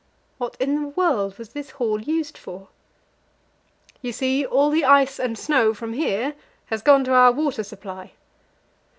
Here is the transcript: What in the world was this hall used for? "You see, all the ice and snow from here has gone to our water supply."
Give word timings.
What 0.39 0.57
in 0.59 0.81
the 0.81 0.87
world 0.87 1.37
was 1.37 1.49
this 1.49 1.69
hall 1.69 2.01
used 2.01 2.35
for? 2.35 2.69
"You 4.01 4.11
see, 4.11 4.43
all 4.43 4.71
the 4.71 4.83
ice 4.83 5.19
and 5.19 5.37
snow 5.37 5.75
from 5.75 5.93
here 5.93 6.33
has 6.71 6.81
gone 6.81 7.03
to 7.03 7.13
our 7.13 7.31
water 7.31 7.61
supply." 7.63 8.13